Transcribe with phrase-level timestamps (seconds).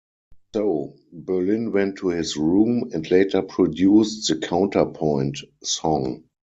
[0.55, 6.23] So, Berlin went to his room and later produced the counterpoint song.